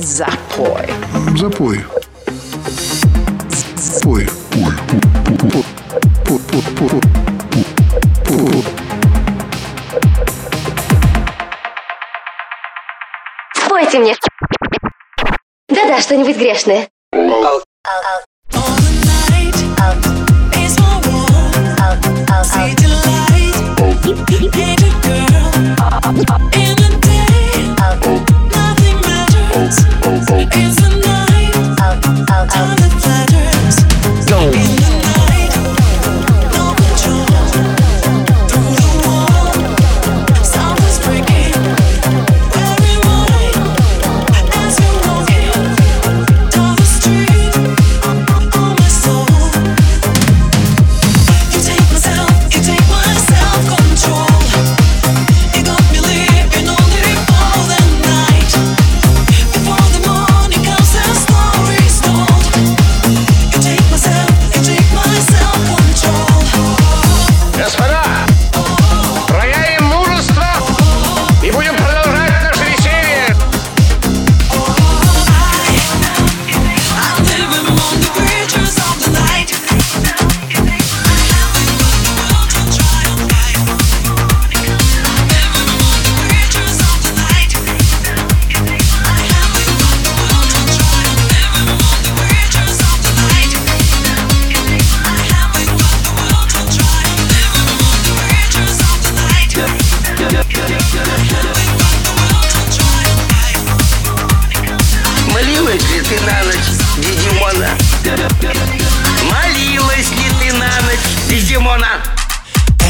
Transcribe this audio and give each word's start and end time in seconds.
Запой. 0.00 0.86
Запой. 1.36 1.84
Запой. 3.76 4.28
Спойте 13.54 13.98
мне. 13.98 14.14
Да-да, 15.68 16.00
что-нибудь 16.00 16.36
грешное. 16.36 16.88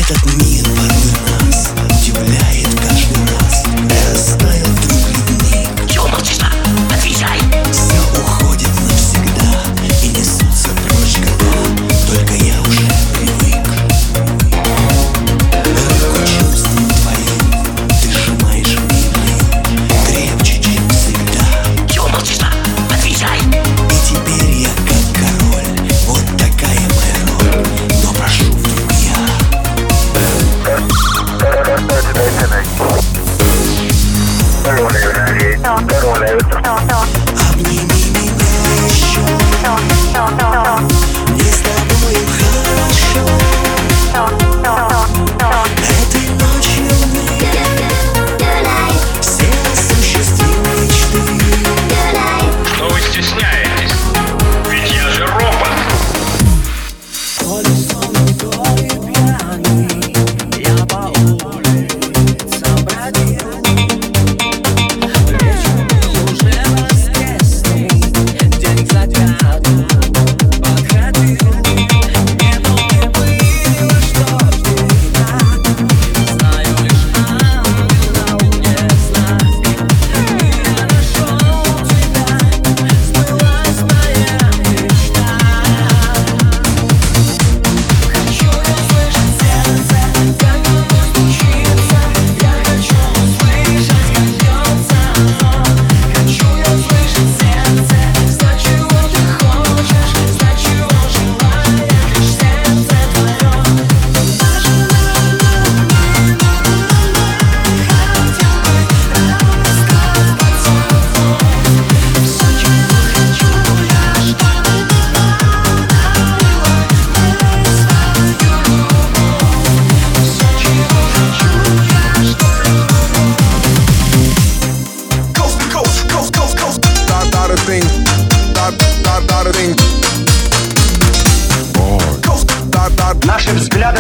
music. 0.09 0.58
I 63.09 63.11
did. 63.11 63.48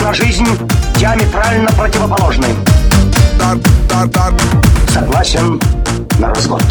на 0.09 0.15
жизнь 0.15 0.47
диаметрально 0.97 1.71
противоположны. 1.73 2.47
Согласен 4.91 5.61
на 6.19 6.31
развод. 6.31 6.65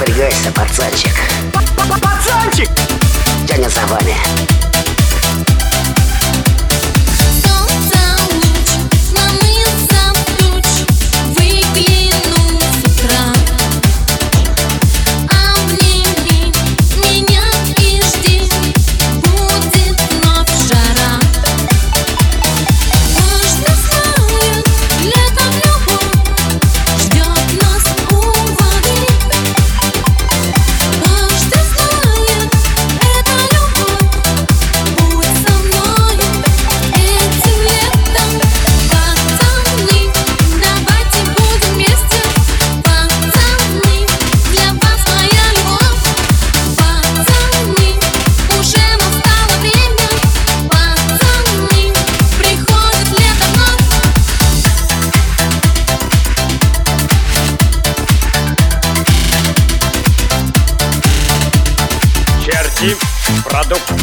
Напрягайся, 0.00 0.50
пацанчик 0.54 1.12
Пацанчик! 1.76 2.70
Тянет 3.46 3.70
за 3.70 3.84
вами 3.86 4.16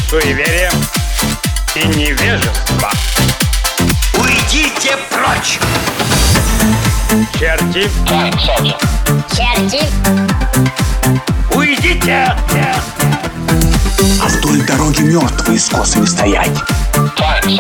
суеверия 0.10 0.72
и 1.76 1.86
невежества. 1.88 2.90
Уйдите 4.14 4.96
прочь! 5.10 5.60
Черти, 7.38 7.90
Черти. 9.36 9.84
Уйдите! 11.54 12.34
А 14.22 14.28
вдоль 14.28 14.62
дороги 14.62 15.02
мертвые 15.02 15.60
с 15.60 15.68
косами 15.68 16.06
стоять. 16.06 16.58
И 17.46 17.60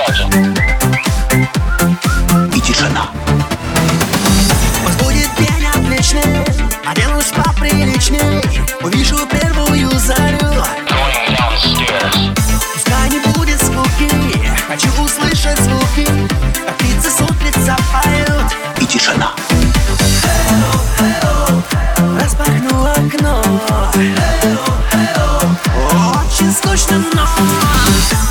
Очень 26.69 26.77
скучно, 26.77 27.03
но 27.13 27.27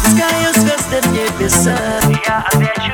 Пускаю 0.03 0.53
звезды 0.55 1.01
в 1.03 1.13
небеса. 1.13 1.77
Я 2.27 2.45
отвечу 2.47 2.93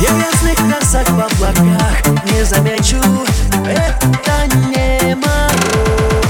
Я 0.00 0.10
грязных 0.10 0.56
красок 0.56 1.08
в 1.10 1.20
облаках 1.20 2.24
Не 2.30 2.44
замечу. 2.44 3.00
Это 3.66 4.56
не 4.68 5.14
могу 5.14 6.22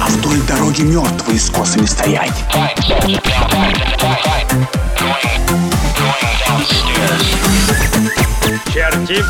А 0.00 0.06
вдоль 0.08 0.40
дороги 0.42 0.82
мертвые 0.82 1.38
с 1.38 1.50
косами 1.50 1.86
стоять. 1.86 2.44
черти, 8.72 9.22